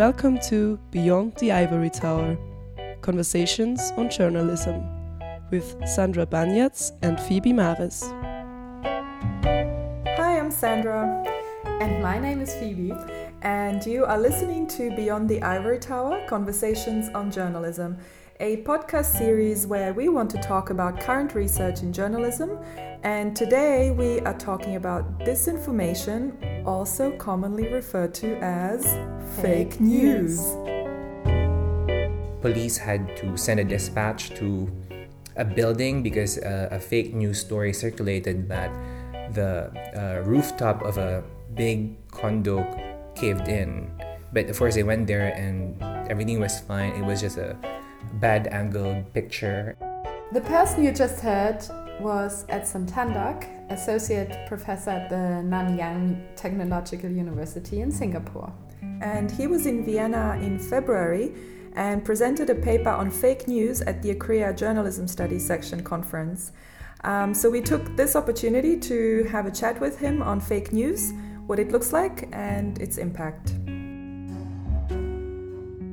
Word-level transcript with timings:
Welcome 0.00 0.38
to 0.48 0.78
Beyond 0.92 1.34
the 1.40 1.52
Ivory 1.52 1.90
Tower 1.90 2.38
Conversations 3.02 3.92
on 3.98 4.08
Journalism 4.08 4.82
with 5.50 5.76
Sandra 5.86 6.24
Banjac 6.24 6.92
and 7.02 7.20
Phoebe 7.20 7.52
Maares. 7.52 8.04
Hi, 10.16 10.38
I'm 10.38 10.50
Sandra. 10.50 11.22
And 11.82 12.02
my 12.02 12.18
name 12.18 12.40
is 12.40 12.54
Phoebe. 12.54 12.94
And 13.42 13.84
you 13.84 14.06
are 14.06 14.18
listening 14.18 14.66
to 14.68 14.90
Beyond 14.96 15.28
the 15.28 15.42
Ivory 15.42 15.78
Tower 15.78 16.26
Conversations 16.26 17.10
on 17.14 17.30
Journalism, 17.30 17.98
a 18.40 18.56
podcast 18.62 19.18
series 19.18 19.66
where 19.66 19.92
we 19.92 20.08
want 20.08 20.30
to 20.30 20.38
talk 20.38 20.70
about 20.70 20.98
current 20.98 21.34
research 21.34 21.82
in 21.82 21.92
journalism. 21.92 22.58
And 23.02 23.36
today 23.36 23.90
we 23.90 24.20
are 24.20 24.32
talking 24.32 24.76
about 24.76 25.20
disinformation, 25.20 26.64
also 26.66 27.14
commonly 27.18 27.68
referred 27.68 28.14
to 28.14 28.38
as 28.38 28.82
fake, 29.36 29.74
fake 29.74 29.80
news. 29.80 30.40
Police 32.40 32.78
had 32.78 33.14
to 33.18 33.36
send 33.36 33.60
a 33.60 33.64
dispatch 33.64 34.30
to 34.30 34.72
a 35.36 35.44
building 35.44 36.02
because 36.02 36.38
uh, 36.38 36.68
a 36.70 36.80
fake 36.80 37.12
news 37.12 37.38
story 37.38 37.74
circulated 37.74 38.48
that 38.48 38.72
the 39.34 39.68
uh, 39.94 40.26
rooftop 40.26 40.80
of 40.80 40.96
a 40.96 41.22
big 41.54 41.94
condo 42.10 42.64
caved 43.14 43.48
in. 43.48 43.92
But 44.32 44.48
of 44.48 44.58
course, 44.58 44.76
they 44.76 44.82
went 44.82 45.06
there 45.06 45.28
and 45.36 45.76
everything 46.08 46.40
was 46.40 46.58
fine. 46.60 46.94
It 46.94 47.04
was 47.04 47.20
just 47.20 47.36
a 47.36 47.54
bad 48.14 48.46
angled 48.48 49.12
picture. 49.12 49.76
The 50.32 50.40
person 50.40 50.84
you 50.84 50.92
just 50.92 51.20
heard 51.20 51.64
was 52.00 52.44
Edson 52.48 52.86
Tandoc, 52.86 53.46
Associate 53.70 54.46
Professor 54.48 54.90
at 54.90 55.10
the 55.10 55.42
Nanyang 55.44 56.34
Technological 56.36 57.10
University 57.10 57.80
in 57.80 57.90
Singapore. 57.90 58.52
And 59.00 59.30
he 59.30 59.46
was 59.46 59.66
in 59.66 59.84
Vienna 59.84 60.38
in 60.40 60.58
February 60.58 61.32
and 61.74 62.04
presented 62.04 62.50
a 62.50 62.54
paper 62.54 62.90
on 62.90 63.10
fake 63.10 63.46
news 63.46 63.80
at 63.82 64.02
the 64.02 64.14
ECREA 64.14 64.56
Journalism 64.56 65.06
Studies 65.06 65.46
Section 65.46 65.82
conference. 65.82 66.52
Um, 67.04 67.32
so 67.32 67.48
we 67.48 67.60
took 67.60 67.96
this 67.96 68.16
opportunity 68.16 68.78
to 68.80 69.24
have 69.24 69.46
a 69.46 69.50
chat 69.50 69.80
with 69.80 69.98
him 69.98 70.22
on 70.22 70.40
fake 70.40 70.72
news, 70.72 71.12
what 71.46 71.58
it 71.58 71.72
looks 71.72 71.92
like, 71.92 72.28
and 72.32 72.78
its 72.80 72.98
impact. 72.98 73.54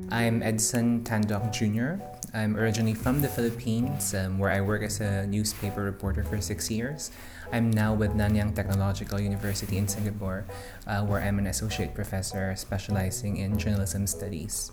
I'm 0.09 0.41
Edson 0.41 1.03
Tandoc 1.03 1.51
Jr. 1.51 2.01
I'm 2.33 2.55
originally 2.55 2.93
from 2.93 3.21
the 3.21 3.27
Philippines, 3.27 4.15
um, 4.15 4.39
where 4.39 4.51
I 4.51 4.61
work 4.61 4.81
as 4.81 5.01
a 5.01 5.27
newspaper 5.27 5.83
reporter 5.83 6.23
for 6.23 6.39
six 6.39 6.71
years. 6.71 7.11
I'm 7.51 7.71
now 7.71 7.93
with 7.93 8.15
Nanyang 8.15 8.55
Technological 8.55 9.19
University 9.19 9.77
in 9.77 9.87
Singapore, 9.87 10.45
uh, 10.87 11.03
where 11.03 11.19
I'm 11.19 11.39
an 11.39 11.47
associate 11.47 11.93
professor 11.93 12.55
specializing 12.55 13.37
in 13.37 13.57
journalism 13.57 14.07
studies. 14.07 14.71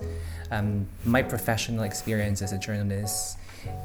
Um, 0.52 0.86
my 1.04 1.22
professional 1.22 1.82
experience 1.82 2.40
as 2.40 2.52
a 2.52 2.58
journalist 2.58 3.38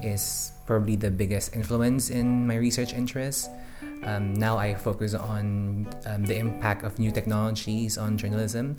is 0.04 0.52
probably 0.68 0.98
the 0.98 1.10
biggest 1.10 1.56
influence 1.56 2.12
in 2.12 2.46
my 2.46 2.58
research 2.58 2.94
interests. 2.94 3.50
Um, 4.04 4.36
now 4.36 4.58
I 4.58 4.76
focus 4.76 5.16
on 5.16 5.88
um, 6.06 6.26
the 6.26 6.38
impact 6.38 6.84
of 6.84 7.00
new 7.00 7.12
technologies 7.12 7.98
on 7.98 8.18
journalism, 8.18 8.76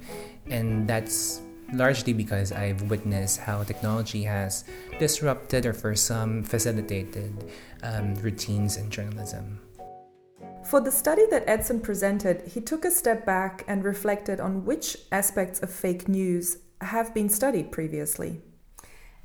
and 0.46 0.86
that's 0.86 1.40
largely 1.72 2.12
because 2.12 2.52
I've 2.52 2.82
witnessed 2.90 3.40
how 3.40 3.62
technology 3.62 4.22
has 4.24 4.64
disrupted 4.98 5.66
or 5.66 5.72
for 5.72 5.94
some 5.94 6.42
facilitated 6.42 7.50
um, 7.82 8.14
routines 8.16 8.76
in 8.76 8.90
journalism. 8.90 9.60
For 10.64 10.80
the 10.80 10.92
study 10.92 11.26
that 11.30 11.48
Edson 11.48 11.80
presented, 11.80 12.46
he 12.46 12.60
took 12.60 12.84
a 12.84 12.90
step 12.90 13.26
back 13.26 13.64
and 13.66 13.82
reflected 13.82 14.40
on 14.40 14.64
which 14.64 14.96
aspects 15.10 15.60
of 15.60 15.70
fake 15.70 16.08
news 16.08 16.58
have 16.80 17.12
been 17.12 17.28
studied 17.28 17.72
previously. 17.72 18.40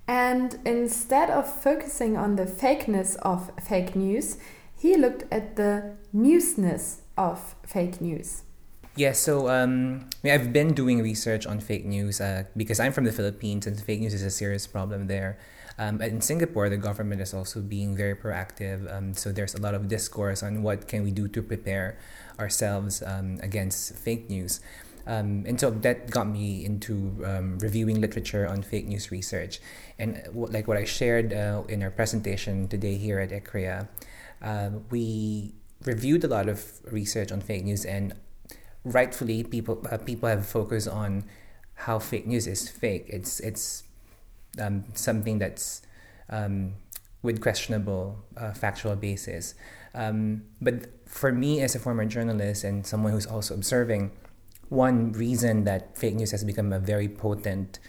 And 0.08 0.59
instead 0.66 1.30
of 1.30 1.48
focusing 1.48 2.16
on 2.18 2.36
the 2.36 2.46
fakeness 2.46 3.16
of 3.18 3.52
fake 3.62 3.96
news, 3.96 4.38
he 4.78 4.96
looked 4.96 5.25
at 5.31 5.56
the 5.56 5.96
newsness 6.14 7.02
of 7.18 7.56
fake 7.66 8.02
news. 8.02 8.44
Yeah, 8.97 9.11
so 9.11 9.50
um, 9.50 10.07
I 10.23 10.29
have 10.29 10.53
been 10.53 10.73
doing 10.73 11.01
research 11.01 11.45
on 11.45 11.59
fake 11.59 11.85
news 11.85 12.22
uh, 12.22 12.45
because 12.56 12.79
I'm 12.79 12.94
from 12.94 13.03
the 13.03 13.11
Philippines 13.11 13.67
and 13.67 13.78
fake 13.78 14.00
news 14.00 14.13
is 14.13 14.23
a 14.23 14.31
serious 14.31 14.67
problem 14.67 15.07
there. 15.07 15.38
Um, 15.78 16.01
in 16.01 16.22
Singapore, 16.22 16.69
the 16.69 16.78
government 16.78 17.19
is 17.19 17.33
also 17.33 17.59
being 17.59 17.97
very 17.97 18.16
proactive. 18.16 18.88
Um, 18.88 19.13
so 19.13 19.33
there's 19.33 19.53
a 19.53 19.59
lot 19.59 19.75
of 19.75 19.89
discourse 19.89 20.41
on 20.44 20.63
what 20.63 20.88
can 20.88 21.03
we 21.03 21.11
do 21.11 21.28
to 21.28 21.44
prepare 21.44 21.97
ourselves 22.39 23.03
um, 23.06 23.38
against 23.44 23.95
fake 23.95 24.29
news. 24.29 24.61
Um, 25.06 25.44
and 25.45 25.59
so 25.59 25.72
that 25.72 26.09
got 26.09 26.29
me 26.29 26.63
into 26.63 27.22
um, 27.25 27.59
reviewing 27.59 28.00
literature 28.00 28.47
on 28.47 28.63
fake 28.63 28.88
news 28.88 29.12
research. 29.12 29.59
And 30.00 30.23
like 30.33 30.69
what 30.69 30.77
I 30.77 30.85
shared 30.85 31.33
uh, 31.33 31.63
in 31.67 31.83
our 31.83 31.91
presentation 31.91 32.69
today 32.69 32.95
here 32.95 33.19
at 33.19 33.31
ECREA, 33.31 33.89
uh, 34.41 34.69
we 34.89 35.53
reviewed 35.83 36.23
a 36.23 36.29
lot 36.29 36.47
of 36.47 36.79
research 36.89 37.33
on 37.33 37.41
fake 37.41 37.66
news 37.66 37.83
and 37.83 38.13
rightfully 38.85 39.44
people 39.44 39.85
uh, 39.91 39.97
people 39.97 40.29
have 40.29 40.46
focused 40.46 40.88
on 40.88 41.25
how 41.73 42.00
fake 42.00 42.25
news 42.25 42.47
is 42.47 42.69
fake. 42.69 43.06
It's 43.09 43.40
it's 43.41 43.84
um, 44.62 44.85
something 44.94 45.40
that's 45.40 45.81
um, 46.29 46.75
with 47.22 47.41
questionable 47.41 48.24
uh, 48.38 48.53
factual 48.53 48.95
basis. 48.95 49.56
Um, 49.94 50.44
but 50.62 50.88
for 51.07 51.31
me, 51.31 51.62
as 51.62 51.75
a 51.75 51.79
former 51.79 52.06
journalist 52.06 52.63
and 52.63 52.85
someone 52.85 53.12
who's 53.12 53.25
also 53.25 53.53
observing, 53.53 54.12
one 54.69 55.12
reason 55.13 55.63
that 55.66 55.97
fake 55.97 56.16
news 56.16 56.31
has 56.31 56.44
become 56.44 56.72
a 56.72 56.79
very 56.79 57.07
potent 57.07 57.79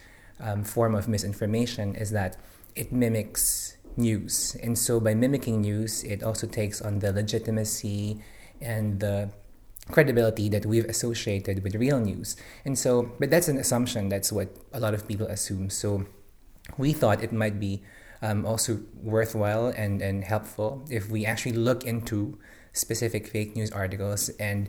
um, 0.40 0.64
form 0.64 0.94
of 0.94 1.08
misinformation 1.08 1.94
is 1.94 2.10
that 2.10 2.36
it 2.74 2.92
mimics 2.92 3.76
news, 3.96 4.56
and 4.62 4.78
so 4.78 5.00
by 5.00 5.14
mimicking 5.14 5.62
news, 5.62 6.04
it 6.04 6.22
also 6.22 6.46
takes 6.46 6.82
on 6.82 6.98
the 6.98 7.12
legitimacy 7.12 8.22
and 8.60 9.00
the 9.00 9.30
credibility 9.90 10.48
that 10.48 10.66
we've 10.66 10.84
associated 10.86 11.62
with 11.62 11.74
real 11.74 12.00
news. 12.00 12.36
And 12.64 12.78
so, 12.78 13.12
but 13.18 13.30
that's 13.30 13.48
an 13.48 13.58
assumption. 13.58 14.08
That's 14.08 14.32
what 14.32 14.48
a 14.72 14.80
lot 14.80 14.94
of 14.94 15.06
people 15.06 15.26
assume. 15.26 15.70
So 15.70 16.06
we 16.76 16.92
thought 16.92 17.22
it 17.22 17.32
might 17.32 17.60
be 17.60 17.82
um, 18.22 18.44
also 18.44 18.80
worthwhile 19.02 19.68
and, 19.68 20.02
and 20.02 20.24
helpful 20.24 20.84
if 20.90 21.10
we 21.10 21.24
actually 21.24 21.52
look 21.52 21.84
into 21.84 22.38
specific 22.72 23.26
fake 23.26 23.54
news 23.56 23.70
articles 23.70 24.28
and 24.40 24.68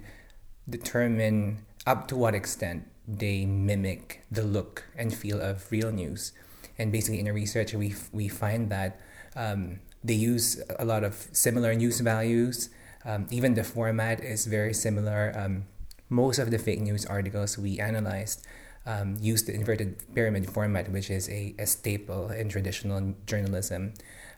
determine 0.70 1.66
up 1.86 2.08
to 2.10 2.16
what 2.16 2.36
extent 2.36 2.88
they 3.08 3.46
mimic 3.46 4.24
the 4.30 4.44
look 4.44 4.84
and 4.98 5.14
feel 5.14 5.42
of 5.42 5.72
real 5.72 5.92
news. 5.92 6.34
And 6.78 6.92
basically, 6.92 7.20
in 7.20 7.28
our 7.28 7.34
research, 7.34 7.74
we, 7.74 7.96
we 8.12 8.28
find 8.28 8.70
that 8.70 9.00
um, 9.36 9.80
they 10.04 10.14
use 10.14 10.62
a 10.78 10.86
lot 10.86 11.04
of 11.04 11.28
similar 11.32 11.74
news 11.74 12.02
values 12.02 12.70
um, 13.08 13.26
even 13.32 13.56
the 13.56 13.64
format 13.64 14.22
is 14.22 14.46
very 14.46 14.74
similar. 14.74 15.32
Um, 15.34 15.64
most 16.10 16.40
of 16.40 16.52
the 16.52 16.60
fake 16.60 16.82
news 16.82 17.06
articles 17.06 17.58
we 17.58 17.80
analyzed 17.80 18.46
um, 18.86 19.16
use 19.20 19.44
the 19.44 19.54
inverted 19.54 20.04
pyramid 20.14 20.50
format, 20.50 20.92
which 20.92 21.10
is 21.10 21.30
a, 21.30 21.56
a 21.58 21.66
staple 21.66 22.30
in 22.30 22.50
traditional 22.50 23.16
journalism. 23.26 23.94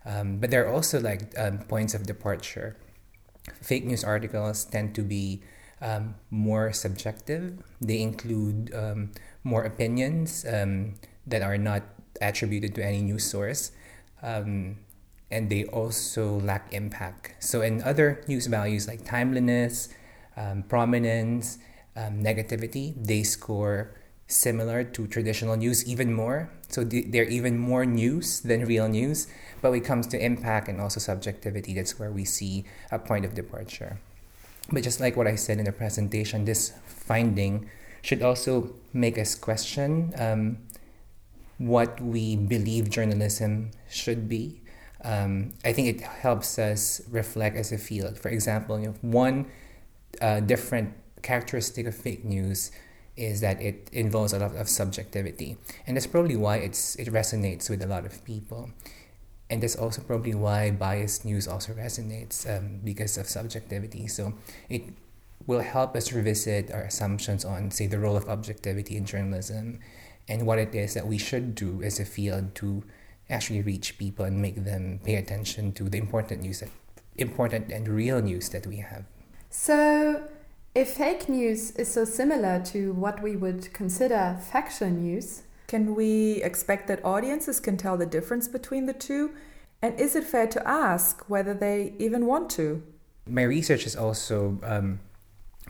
Um, 0.06 0.38
but 0.38 0.52
there 0.52 0.66
are 0.66 0.72
also 0.72 1.00
like 1.00 1.34
um, 1.38 1.60
points 1.60 1.94
of 1.94 2.06
departure. 2.06 2.78
Fake 3.62 3.86
news 3.86 4.04
articles 4.04 4.66
tend 4.66 4.94
to 4.96 5.02
be 5.02 5.42
um, 5.82 6.16
more 6.30 6.72
subjective. 6.72 7.58
They 7.82 8.02
include 8.02 8.72
more 9.44 9.64
opinions 9.64 10.44
that 10.44 11.42
are 11.42 11.58
not 11.58 11.84
attributed 12.22 12.76
to 12.76 12.86
any 12.86 13.02
news 13.02 13.26
source. 13.26 13.72
Um, 14.22 14.78
and 15.32 15.50
they 15.50 15.66
also 15.66 16.40
lack 16.40 16.74
impact. 16.74 17.36
So, 17.40 17.62
in 17.62 17.84
other 17.84 18.24
news 18.28 18.48
values 18.48 18.88
like 18.88 19.06
timeliness, 19.06 19.90
um, 20.36 20.64
prominence, 20.64 21.60
um, 21.96 22.24
negativity, 22.24 22.94
they 22.98 23.24
score 23.24 23.96
similar 24.28 24.84
to 24.84 25.08
traditional 25.08 25.56
news 25.56 25.86
even 25.86 26.14
more. 26.14 26.50
So, 26.68 26.84
they're 26.84 27.30
even 27.30 27.58
more 27.58 27.86
news 27.86 28.42
than 28.42 28.66
real 28.66 28.88
news. 28.88 29.28
But 29.62 29.72
when 29.72 29.82
it 29.82 29.86
comes 29.86 30.08
to 30.08 30.24
impact 30.24 30.68
and 30.68 30.82
also 30.82 31.00
subjectivity, 31.00 31.74
that's 31.74 32.00
where 32.00 32.12
we 32.12 32.26
see 32.26 32.66
a 32.92 32.98
point 32.98 33.26
of 33.26 33.36
departure. 33.36 34.00
But 34.72 34.84
just 34.84 35.00
like 35.00 35.16
what 35.16 35.28
I 35.28 35.36
said 35.36 35.58
in 35.58 35.66
the 35.66 35.72
presentation, 35.72 36.46
this 36.46 36.74
finding 36.86 37.70
should 38.02 38.22
also 38.22 38.76
make 38.94 39.18
us 39.18 39.36
question 39.36 40.14
um, 40.18 40.58
what 41.58 42.00
we 42.00 42.36
believe 42.36 42.90
journalism 42.90 43.72
should 43.90 44.30
be 44.30 44.62
um, 45.04 45.54
I 45.64 45.74
think 45.74 45.88
it 45.88 46.02
helps 46.02 46.60
us 46.60 47.02
reflect 47.10 47.56
as 47.56 47.72
a 47.72 47.78
field. 47.78 48.18
For 48.18 48.30
example, 48.30 48.80
you 48.80 48.88
know, 48.88 48.96
one 49.02 49.48
uh, 50.22 50.42
different 50.42 50.94
characteristic 51.22 51.86
of 51.86 51.96
fake 51.96 52.26
news 52.26 52.72
is 53.16 53.42
that 53.42 53.62
it 53.62 53.90
involves 53.92 54.34
a 54.34 54.40
lot 54.40 54.56
of 54.56 54.70
subjectivity, 54.70 55.58
and 55.86 55.96
that's 55.96 56.08
probably 56.08 56.36
why 56.36 56.58
it's 56.58 56.96
it 56.96 57.08
resonates 57.08 57.70
with 57.70 57.82
a 57.82 57.88
lot 57.88 58.06
of 58.06 58.24
people, 58.24 58.70
and 59.50 59.62
that's 59.64 59.76
also 59.76 60.02
probably 60.02 60.34
why 60.34 60.72
biased 60.72 61.26
news 61.26 61.48
also 61.48 61.74
resonates 61.74 62.48
um, 62.50 62.80
because 62.84 63.18
of 63.18 63.28
subjectivity. 63.28 64.08
So 64.08 64.34
it 64.70 64.84
will 65.48 65.62
help 65.62 65.96
us 65.96 66.14
revisit 66.14 66.72
our 66.72 66.84
assumptions 66.84 67.44
on, 67.44 67.72
say, 67.72 67.88
the 67.88 68.00
role 68.00 68.16
of 68.16 68.30
objectivity 68.30 68.96
in 68.96 69.06
journalism 69.06 69.80
and 70.28 70.46
what 70.46 70.60
it 70.60 70.76
is 70.76 70.94
that 70.94 71.08
we 71.08 71.18
should 71.18 71.56
do 71.56 71.82
as 71.82 72.00
a 72.00 72.06
field 72.06 72.54
to 72.56 72.84
actually 73.30 73.62
reach 73.62 73.98
people 73.98 74.26
and 74.26 74.42
make 74.42 74.64
them 74.64 75.00
pay 75.04 75.16
attention 75.16 75.72
to 75.74 75.84
the 75.90 75.98
important 75.98 76.42
news 76.42 76.60
that 76.62 76.70
important 77.18 77.72
and 77.72 77.88
real 77.88 78.22
news 78.22 78.50
that 78.50 78.66
we 78.66 78.78
have. 78.78 79.04
So, 79.50 80.30
if 80.76 80.92
fake 80.92 81.28
news 81.28 81.72
is 81.72 81.92
so 81.92 82.06
similar 82.06 82.62
to 82.66 82.94
what 82.94 83.22
we 83.22 83.36
would 83.36 83.74
consider 83.74 84.40
factual 84.52 84.90
news, 84.90 85.44
can 85.68 85.96
we 85.96 86.42
expect 86.44 86.88
that 86.88 87.04
audiences 87.04 87.60
can 87.60 87.78
tell 87.78 87.98
the 87.98 88.06
difference 88.06 88.48
between 88.48 88.86
the 88.86 88.94
two? 88.94 89.32
And 89.82 90.00
is 90.00 90.16
it 90.16 90.24
fair 90.24 90.48
to 90.48 90.68
ask 90.68 91.30
whether 91.30 91.54
they 91.54 91.94
even 92.00 92.26
want 92.26 92.50
to? 92.52 92.84
My 93.28 93.44
research 93.44 93.86
is 93.86 93.96
also 93.96 94.60
um, 94.64 95.00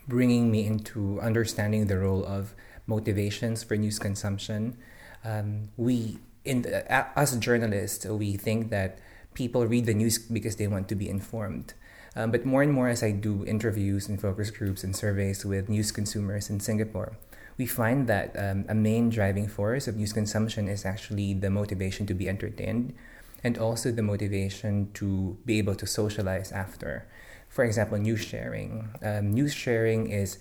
bringing 0.08 0.52
me 0.52 0.66
into 0.66 1.20
understanding 1.22 1.88
the 1.88 1.98
role 2.00 2.26
of 2.26 2.54
motivations 2.88 3.64
for 3.64 3.76
news 3.78 4.00
consumption. 4.00 4.78
Um, 5.24 5.70
we, 5.78 6.20
in 6.50 6.64
the, 6.64 6.92
as 6.92 7.38
journalists, 7.38 8.06
we 8.06 8.36
think 8.36 8.72
that 8.72 8.98
people 9.36 9.68
read 9.68 9.86
the 9.86 9.94
news 9.94 10.18
because 10.18 10.56
they 10.56 10.68
want 10.68 10.90
to 10.90 10.96
be 10.96 11.08
informed. 11.08 11.74
Um, 12.16 12.32
but 12.32 12.44
more 12.44 12.64
and 12.64 12.74
more, 12.74 12.90
as 12.90 13.04
I 13.04 13.12
do 13.12 13.46
interviews 13.46 14.10
and 14.10 14.20
focus 14.20 14.50
groups 14.50 14.84
and 14.84 14.96
surveys 14.96 15.46
with 15.46 15.70
news 15.70 15.92
consumers 15.92 16.50
in 16.50 16.60
Singapore, 16.60 17.14
we 17.58 17.68
find 17.68 18.08
that 18.08 18.36
um, 18.36 18.66
a 18.68 18.74
main 18.74 19.10
driving 19.10 19.48
force 19.48 19.88
of 19.88 19.96
news 19.96 20.12
consumption 20.12 20.68
is 20.68 20.86
actually 20.86 21.36
the 21.36 21.52
motivation 21.52 22.08
to 22.08 22.16
be 22.16 22.28
entertained 22.28 22.96
and 23.44 23.58
also 23.58 23.92
the 23.92 24.02
motivation 24.02 24.90
to 24.94 25.38
be 25.46 25.60
able 25.60 25.76
to 25.76 25.86
socialize 25.86 26.52
after. 26.52 27.08
For 27.48 27.64
example, 27.64 27.98
news 28.00 28.22
sharing. 28.22 28.90
Um, 29.04 29.32
news 29.32 29.54
sharing 29.54 30.10
is 30.10 30.40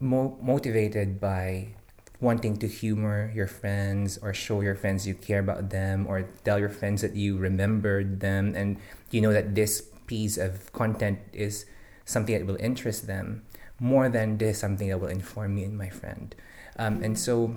mo- 0.00 0.38
motivated 0.42 1.18
by 1.18 1.74
wanting 2.20 2.56
to 2.56 2.68
humor 2.68 3.30
your 3.34 3.46
friends 3.46 4.18
or 4.18 4.32
show 4.32 4.60
your 4.60 4.74
friends 4.74 5.06
you 5.06 5.14
care 5.14 5.40
about 5.40 5.70
them 5.70 6.06
or 6.08 6.22
tell 6.44 6.58
your 6.58 6.70
friends 6.70 7.02
that 7.02 7.14
you 7.14 7.36
remembered 7.36 8.20
them. 8.20 8.54
And 8.54 8.78
you 9.10 9.20
know 9.20 9.32
that 9.32 9.54
this 9.54 9.82
piece 10.06 10.38
of 10.38 10.72
content 10.72 11.18
is 11.32 11.66
something 12.04 12.38
that 12.38 12.46
will 12.46 12.60
interest 12.60 13.06
them 13.06 13.42
more 13.78 14.08
than 14.08 14.38
this 14.38 14.58
something 14.58 14.88
that 14.88 14.98
will 14.98 15.08
inform 15.08 15.54
me 15.54 15.64
and 15.64 15.76
my 15.76 15.90
friend. 15.90 16.34
Um, 16.78 17.02
and 17.02 17.18
so 17.18 17.54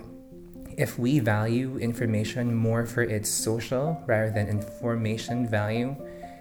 if 0.77 0.99
we 0.99 1.19
value 1.19 1.77
information 1.77 2.53
more 2.53 2.85
for 2.85 3.03
its 3.03 3.29
social 3.29 4.01
rather 4.07 4.31
than 4.31 4.47
information 4.47 5.47
value 5.47 5.95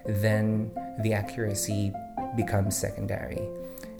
then 0.06 0.70
the 1.02 1.12
accuracy 1.12 1.92
becomes 2.36 2.76
secondary. 2.76 3.46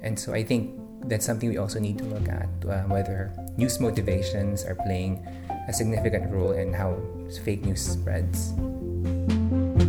And 0.03 0.19
so 0.19 0.33
i 0.33 0.43
think 0.43 0.88
that's 1.05 1.25
something 1.25 1.49
we 1.49 1.59
also 1.59 1.79
need 1.79 1.99
to 1.99 2.05
look 2.05 2.29
at 2.29 2.49
uh, 2.69 2.83
whether 2.83 3.33
news 3.57 3.81
motivations 3.81 4.65
are 4.65 4.75
playing 4.75 5.27
a 5.69 5.73
significant 5.73 6.31
role 6.33 6.53
in 6.53 6.73
how 6.73 6.99
fake 7.45 7.65
news 7.65 7.81
spreads. 7.81 8.55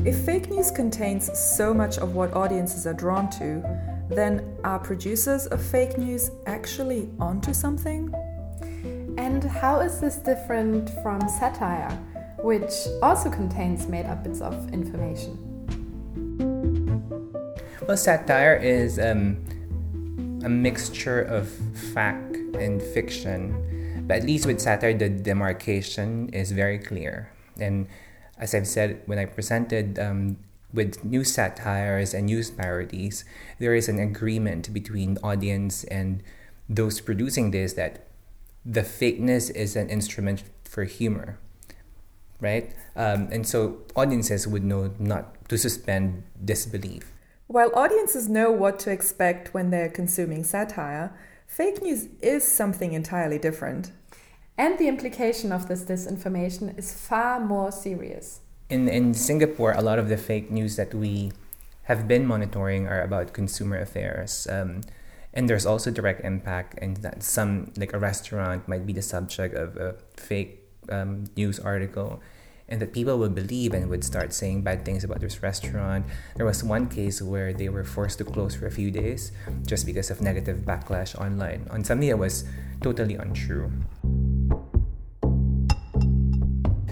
If 0.06 0.18
fake 0.26 0.50
news 0.50 0.72
contains 0.72 1.30
so 1.38 1.74
much 1.74 1.98
of 1.98 2.16
what 2.16 2.34
audiences 2.34 2.88
are 2.88 2.94
drawn 2.94 3.30
to, 3.32 3.64
then 4.10 4.58
are 4.64 4.80
producers 4.80 5.46
of 5.48 5.62
fake 5.62 5.98
news 5.98 6.32
actually 6.48 7.10
onto 7.20 7.54
something? 7.54 8.14
And 9.18 9.44
how 9.44 9.82
is 9.82 10.00
this 10.00 10.16
different 10.16 10.90
from 11.04 11.22
satire, 11.28 11.92
which 12.42 12.72
also 13.02 13.30
contains 13.30 13.88
made 13.88 14.06
up 14.06 14.24
bits 14.24 14.42
of 14.42 14.74
information? 14.74 15.38
Well, 17.88 17.98
satire 17.98 18.56
is 18.56 19.00
um, 19.00 19.38
a 20.44 20.50
mixture 20.50 21.22
of 21.22 21.50
fact 21.94 22.36
and 22.56 22.82
fiction. 22.82 24.06
But 24.08 24.18
at 24.18 24.24
least 24.24 24.46
with 24.46 24.60
satire, 24.60 24.94
the 24.94 25.10
demarcation 25.10 26.30
is 26.30 26.52
very 26.52 26.80
clear. 26.80 27.32
And 27.60 27.88
as 28.38 28.56
I've 28.56 28.68
said 28.68 29.02
when 29.06 29.20
I 29.20 29.26
presented 29.26 30.00
um, 30.00 30.38
with 30.74 31.04
news 31.04 31.34
satires 31.34 32.14
and 32.14 32.28
news 32.28 32.52
parodies, 32.52 33.26
there 33.60 33.76
is 33.76 33.90
an 33.90 34.00
agreement 34.00 34.74
between 34.74 35.18
audience 35.24 35.84
and 35.86 36.24
those 36.70 37.02
producing 37.02 37.52
this 37.52 37.74
that 37.74 38.08
the 38.66 38.82
fakeness 38.82 39.50
is 39.52 39.76
an 39.76 39.90
instrument 39.90 40.44
for 40.64 40.84
humor, 40.84 41.40
right? 42.40 42.74
Um, 42.96 43.30
and 43.32 43.48
so 43.48 43.80
audiences 43.96 44.48
would 44.48 44.64
know 44.64 44.94
not 45.00 45.50
to 45.50 45.58
suspend 45.58 46.24
disbelief. 46.44 47.12
While 47.50 47.72
audiences 47.74 48.30
know 48.30 48.52
what 48.52 48.78
to 48.82 48.92
expect 48.92 49.56
when 49.56 49.72
they're 49.72 49.90
consuming 49.90 50.44
satire, 50.44 51.12
fake 51.48 51.82
news 51.82 52.08
is 52.22 52.44
something 52.44 52.94
entirely 52.94 53.40
different. 53.40 53.92
And 54.56 54.78
the 54.78 54.88
implication 54.88 55.52
of 55.52 55.68
this 55.68 55.84
disinformation 55.84 56.78
is 56.78 56.94
far 56.94 57.40
more 57.40 57.72
serious. 57.72 58.42
In, 58.70 58.88
in 58.88 59.16
Singapore, 59.16 59.72
a 59.72 59.82
lot 59.82 59.98
of 59.98 60.10
the 60.10 60.18
fake 60.18 60.52
news 60.52 60.76
that 60.76 60.94
we 60.94 61.32
have 61.86 62.08
been 62.08 62.28
monitoring 62.28 62.88
are 62.88 63.02
about 63.02 63.34
consumer 63.34 63.80
affairs. 63.80 64.46
Um, 64.48 64.82
and 65.34 65.50
there's 65.50 65.66
also 65.66 65.90
direct 65.90 66.24
impact, 66.24 66.78
and 66.78 66.98
that 66.98 67.24
some, 67.24 67.74
like 67.76 67.94
a 67.94 67.98
restaurant, 67.98 68.68
might 68.68 68.86
be 68.86 68.94
the 68.94 69.02
subject 69.02 69.56
of 69.56 69.76
a 69.76 69.96
fake 70.18 70.70
um, 70.90 71.26
news 71.36 71.58
article 71.58 72.22
and 72.70 72.80
that 72.82 72.94
people 72.94 73.18
would 73.18 73.36
believe 73.36 73.74
and 73.74 73.90
would 73.90 74.04
start 74.04 74.32
saying 74.32 74.62
bad 74.62 74.86
things 74.86 75.04
about 75.04 75.20
this 75.20 75.44
restaurant. 75.44 76.06
There 76.38 76.46
was 76.46 76.64
one 76.64 76.88
case 76.88 77.22
where 77.22 77.52
they 77.52 77.68
were 77.68 77.84
forced 77.84 78.20
to 78.20 78.24
close 78.24 78.56
for 78.56 78.68
a 78.68 78.72
few 78.72 78.92
days 78.92 79.32
just 79.66 79.86
because 79.86 80.10
of 80.10 80.22
negative 80.22 80.60
backlash 80.60 81.20
online 81.20 81.68
on 81.70 81.84
something 81.84 82.10
that 82.10 82.18
was 82.18 82.46
totally 82.82 83.16
untrue. 83.16 83.72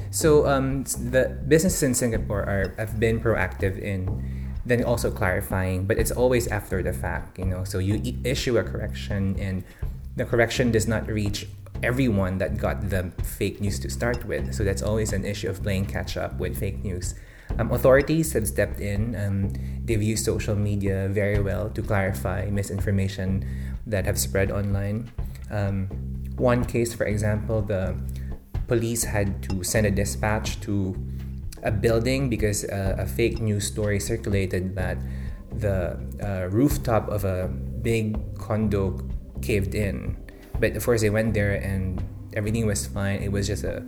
So 0.09 0.47
um, 0.47 0.83
the 0.83 1.37
businesses 1.47 1.83
in 1.83 1.93
Singapore 1.93 2.41
are 2.41 2.73
have 2.77 2.99
been 2.99 3.21
proactive 3.21 3.77
in 3.77 4.09
then 4.67 4.83
also 4.83 5.09
clarifying, 5.09 5.85
but 5.85 5.97
it's 5.97 6.11
always 6.11 6.47
after 6.47 6.83
the 6.83 6.91
fact, 6.91 7.39
you 7.39 7.45
know. 7.45 7.63
So 7.63 7.79
you 7.79 8.01
issue 8.23 8.57
a 8.57 8.63
correction, 8.63 9.39
and 9.39 9.63
the 10.17 10.25
correction 10.25 10.71
does 10.71 10.87
not 10.87 11.07
reach 11.07 11.47
everyone 11.83 12.37
that 12.37 12.57
got 12.57 12.89
the 12.89 13.11
fake 13.23 13.61
news 13.61 13.79
to 13.79 13.89
start 13.89 14.25
with. 14.25 14.53
So 14.53 14.63
that's 14.63 14.81
always 14.81 15.13
an 15.13 15.25
issue 15.25 15.49
of 15.49 15.61
playing 15.61 15.85
catch 15.85 16.17
up 16.17 16.39
with 16.39 16.57
fake 16.57 16.83
news. 16.83 17.15
Um, 17.57 17.71
authorities 17.71 18.33
have 18.33 18.47
stepped 18.47 18.79
in. 18.79 19.15
Um, 19.15 19.53
they've 19.85 20.01
used 20.01 20.25
social 20.25 20.55
media 20.55 21.07
very 21.09 21.39
well 21.39 21.69
to 21.69 21.81
clarify 21.81 22.49
misinformation 22.51 23.45
that 23.85 24.05
have 24.05 24.19
spread 24.19 24.51
online. 24.51 25.09
Um, 25.49 25.87
one 26.35 26.65
case, 26.65 26.93
for 26.93 27.05
example, 27.05 27.61
the 27.61 27.95
police 28.67 29.03
had 29.03 29.41
to 29.49 29.63
send 29.63 29.87
a 29.87 29.91
dispatch 29.91 30.59
to 30.61 30.95
a 31.63 31.71
building 31.71 32.29
because 32.29 32.65
uh, 32.65 32.95
a 32.99 33.05
fake 33.05 33.39
news 33.39 33.65
story 33.65 33.99
circulated 33.99 34.75
that 34.75 34.97
the 35.51 35.97
uh, 36.21 36.47
rooftop 36.49 37.07
of 37.09 37.23
a 37.23 37.47
big 37.81 38.17
condo 38.37 38.99
caved 39.41 39.73
in 39.73 40.17
but 40.59 40.75
of 40.75 40.85
course, 40.85 41.01
they 41.01 41.09
went 41.09 41.33
there 41.33 41.55
and 41.55 42.03
everything 42.33 42.65
was 42.65 42.85
fine. 42.85 43.21
It 43.21 43.31
was 43.31 43.47
just 43.47 43.63
a 43.63 43.81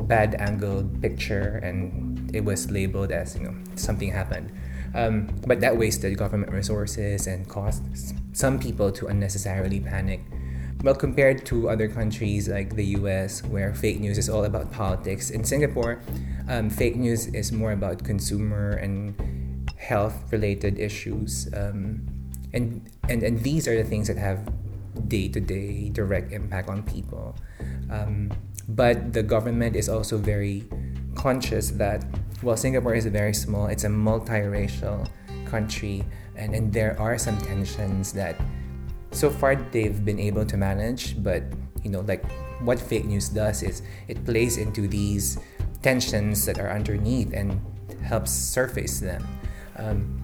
bad 0.00 0.34
angled 0.36 1.00
picture 1.02 1.60
and 1.62 2.34
it 2.34 2.44
was 2.44 2.70
labeled 2.70 3.12
as, 3.12 3.36
you 3.36 3.42
know, 3.42 3.54
something 3.74 4.10
happened. 4.10 4.52
Um, 4.94 5.28
but 5.46 5.60
that 5.60 5.76
wasted 5.76 6.16
government 6.16 6.52
resources 6.52 7.26
and 7.26 7.46
caused 7.48 7.82
some 8.32 8.58
people 8.58 8.90
to 8.92 9.06
unnecessarily 9.06 9.80
panic. 9.80 10.20
Well, 10.82 10.94
compared 10.94 11.44
to 11.46 11.68
other 11.68 11.88
countries 11.88 12.48
like 12.48 12.76
the 12.76 12.84
US, 12.98 13.42
where 13.42 13.74
fake 13.74 13.98
news 14.00 14.16
is 14.16 14.28
all 14.28 14.44
about 14.44 14.72
politics, 14.72 15.30
in 15.30 15.42
Singapore, 15.42 16.00
um, 16.48 16.70
fake 16.70 16.96
news 16.96 17.26
is 17.26 17.50
more 17.50 17.72
about 17.72 18.04
consumer 18.04 18.70
and 18.72 19.68
health 19.76 20.32
related 20.32 20.78
issues. 20.78 21.48
Um, 21.52 22.06
and, 22.54 22.88
and, 23.08 23.22
and 23.22 23.42
these 23.42 23.66
are 23.66 23.76
the 23.76 23.88
things 23.88 24.06
that 24.06 24.16
have 24.16 24.48
day 25.06 25.28
to 25.28 25.40
day 25.40 25.88
direct 25.90 26.32
impact 26.32 26.68
on 26.68 26.82
people. 26.82 27.36
Um, 27.90 28.32
but 28.68 29.12
the 29.12 29.22
government 29.22 29.76
is 29.76 29.88
also 29.88 30.18
very 30.18 30.64
conscious 31.14 31.70
that, 31.72 32.04
well, 32.42 32.56
Singapore 32.56 32.94
is 32.94 33.06
very 33.06 33.34
small, 33.34 33.66
it's 33.66 33.84
a 33.84 33.88
multiracial 33.88 35.08
country, 35.46 36.04
and, 36.36 36.54
and 36.54 36.72
there 36.72 36.98
are 37.00 37.18
some 37.18 37.38
tensions 37.38 38.12
that 38.12 38.36
so 39.10 39.30
far 39.30 39.56
they've 39.56 40.04
been 40.04 40.20
able 40.20 40.44
to 40.44 40.56
manage, 40.56 41.22
but 41.22 41.42
you 41.82 41.90
know, 41.90 42.00
like 42.00 42.24
what 42.60 42.78
fake 42.78 43.04
news 43.04 43.28
does 43.28 43.62
is 43.62 43.82
it 44.08 44.24
plays 44.24 44.58
into 44.58 44.86
these 44.86 45.38
tensions 45.82 46.44
that 46.44 46.58
are 46.58 46.70
underneath 46.70 47.32
and 47.32 47.60
helps 48.02 48.30
surface 48.30 49.00
them. 49.00 49.26
Um, 49.76 50.22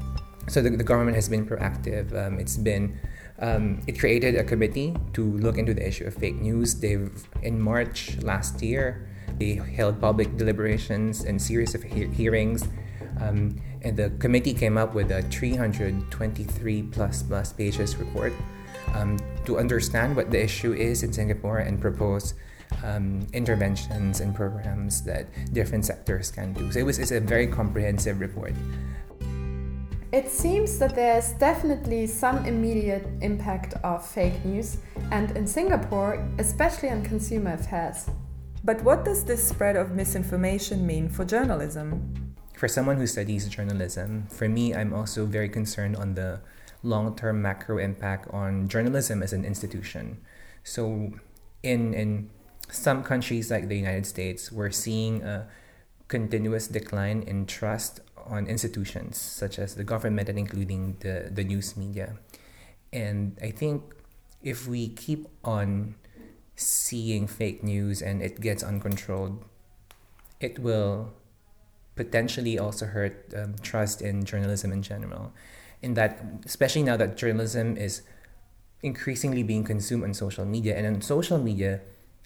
so 0.49 0.61
the, 0.61 0.71
the 0.71 0.85
government 0.85 1.17
has 1.17 1.29
been 1.29 1.47
proactive. 1.47 2.13
Um, 2.15 2.39
it's 2.39 2.57
been 2.57 2.99
um, 3.39 3.81
it 3.87 3.99
created 3.99 4.37
a 4.37 4.45
committee 4.45 4.95
to 5.13 5.25
look 5.39 5.59
into 5.59 5.75
the 5.75 5.87
issue 5.87 6.05
of 6.05 6.15
fake 6.15 6.37
news. 6.37 6.75
They've 6.75 7.11
in 7.43 7.61
March 7.61 8.17
last 8.23 8.63
year 8.63 9.09
they 9.39 9.55
held 9.55 10.01
public 10.01 10.37
deliberations 10.37 11.25
and 11.25 11.41
series 11.41 11.75
of 11.75 11.83
he- 11.83 12.07
hearings, 12.07 12.69
um, 13.21 13.61
and 13.83 13.97
the 13.97 14.11
committee 14.19 14.55
came 14.55 14.79
up 14.79 14.95
with 14.95 15.11
a 15.11 15.23
323 15.23 16.83
plus 16.83 17.23
plus 17.23 17.53
pages 17.53 17.97
report 17.97 18.33
um, 18.95 19.19
to 19.45 19.59
understand 19.59 20.15
what 20.15 20.31
the 20.31 20.43
issue 20.43 20.73
is 20.73 21.03
in 21.03 21.13
Singapore 21.13 21.59
and 21.59 21.81
propose 21.81 22.35
um, 22.83 23.27
interventions 23.33 24.21
and 24.21 24.35
programs 24.35 25.03
that 25.03 25.27
different 25.53 25.85
sectors 25.85 26.31
can 26.31 26.53
do. 26.53 26.71
So 26.73 26.79
it 26.79 26.87
was 26.87 26.99
it's 26.99 27.13
a 27.13 27.21
very 27.21 27.47
comprehensive 27.47 28.21
report. 28.21 28.55
It 30.15 30.31
seems 30.31 30.79
that 30.79 30.95
there's 30.95 31.33
definitely 31.33 32.07
some 32.07 32.47
immediate 32.47 33.05
impact 33.21 33.75
of 33.83 34.07
fake 34.07 34.45
news, 34.45 34.77
and 35.11 35.37
in 35.37 35.45
Singapore, 35.45 36.25
especially 36.39 36.91
on 36.91 37.03
consumer 37.03 37.55
affairs. 37.55 38.09
But 38.63 38.81
what 38.85 39.05
does 39.05 39.25
this 39.25 39.43
spread 39.43 39.75
of 39.75 39.91
misinformation 39.91 40.87
mean 40.87 41.09
for 41.09 41.25
journalism? 41.25 42.37
For 42.55 42.69
someone 42.69 42.99
who 42.99 43.09
studies 43.09 43.49
journalism, 43.49 44.29
for 44.31 44.49
me, 44.49 44.73
I'm 44.73 44.95
also 44.95 45.27
very 45.27 45.49
concerned 45.49 45.97
on 45.97 46.15
the 46.15 46.39
long 46.85 47.17
term 47.17 47.43
macro 47.43 47.79
impact 47.79 48.29
on 48.33 48.69
journalism 48.69 49.21
as 49.21 49.33
an 49.33 49.45
institution. 49.45 50.19
So, 50.63 51.11
in, 51.65 51.93
in 51.93 52.31
some 52.71 53.03
countries 53.03 53.51
like 53.51 53.67
the 53.67 53.77
United 53.77 54.07
States, 54.07 54.53
we're 54.53 54.71
seeing 54.71 55.25
a 55.25 55.49
continuous 56.07 56.69
decline 56.69 57.25
in 57.27 57.47
trust 57.47 57.99
on 58.27 58.47
institutions 58.47 59.19
such 59.19 59.59
as 59.59 59.75
the 59.75 59.85
government 59.85 60.29
and 60.29 60.39
including 60.39 60.97
the, 61.01 61.31
the 61.33 61.45
news 61.45 61.77
media. 61.77 62.17
And 62.93 63.37
I 63.43 63.51
think 63.51 63.83
if 64.43 64.69
we 64.69 64.89
keep 64.89 65.27
on 65.45 65.97
seeing 66.57 67.27
fake 67.27 67.63
news 67.63 68.03
and 68.03 68.23
it 68.23 68.41
gets 68.41 68.63
uncontrolled, 68.63 69.45
it 70.41 70.59
will 70.59 71.13
potentially 71.97 72.59
also 72.59 72.87
hurt 72.87 73.33
um, 73.37 73.55
trust 73.63 74.03
in 74.03 74.25
journalism 74.25 74.73
in 74.73 74.83
general. 74.83 75.33
In 75.83 75.95
that, 75.95 76.25
especially 76.45 76.83
now 76.83 76.97
that 76.97 77.17
journalism 77.17 77.77
is 77.77 78.03
increasingly 78.83 79.43
being 79.43 79.65
consumed 79.65 80.05
on 80.05 80.15
social 80.15 80.45
media, 80.45 80.77
and 80.77 80.87
on 80.87 81.01
social 81.01 81.39
media, 81.39 81.81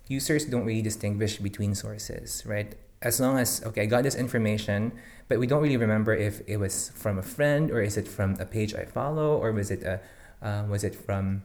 users 0.09 0.45
don't 0.45 0.65
really 0.65 0.83
distinguish 0.83 1.39
between 1.39 1.75
sources, 1.75 2.43
right? 2.47 2.75
As 3.01 3.21
long 3.21 3.39
as 3.39 3.63
okay, 3.65 3.83
I 3.83 3.87
got 3.87 4.03
this 4.03 4.15
information, 4.15 4.93
but 5.29 5.39
we 5.39 5.47
don't 5.47 5.63
really 5.63 5.77
remember 5.77 6.15
if 6.15 6.43
it 6.47 6.57
was 6.57 6.91
from 6.95 7.19
a 7.19 7.23
friend 7.23 7.71
or 7.71 7.81
is 7.81 7.97
it 7.97 8.09
from 8.09 8.37
a 8.41 8.45
page 8.45 8.75
I 8.75 8.85
follow 8.85 9.37
or 9.37 9.53
was 9.53 9.71
it 9.71 9.83
a 9.83 10.01
uh, 10.43 10.65
was 10.69 10.85
it 10.85 10.95
from 10.95 11.43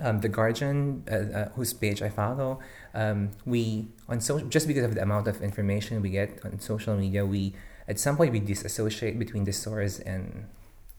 um, 0.00 0.20
the 0.20 0.28
Guardian, 0.28 1.04
uh, 1.10 1.14
uh, 1.14 1.48
whose 1.50 1.72
page 1.72 2.02
I 2.02 2.08
follow, 2.08 2.60
um, 2.94 3.30
we 3.44 3.88
on 4.08 4.20
so 4.20 4.40
just 4.40 4.66
because 4.66 4.84
of 4.84 4.94
the 4.94 5.02
amount 5.02 5.26
of 5.28 5.42
information 5.42 6.00
we 6.02 6.10
get 6.10 6.40
on 6.44 6.60
social 6.60 6.96
media, 6.96 7.26
we 7.26 7.54
at 7.86 7.98
some 7.98 8.16
point 8.16 8.32
we 8.32 8.40
disassociate 8.40 9.18
between 9.18 9.44
the 9.44 9.52
source 9.52 9.98
and 9.98 10.46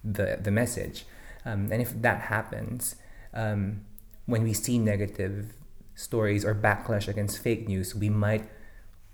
the 0.03 0.39
the 0.41 0.51
message, 0.51 1.05
um, 1.45 1.69
and 1.71 1.81
if 1.81 1.99
that 2.01 2.21
happens, 2.21 2.95
um, 3.33 3.81
when 4.25 4.43
we 4.43 4.53
see 4.53 4.77
negative 4.77 5.53
stories 5.95 6.45
or 6.45 6.55
backlash 6.55 7.07
against 7.07 7.39
fake 7.39 7.67
news, 7.67 7.95
we 7.95 8.09
might 8.09 8.49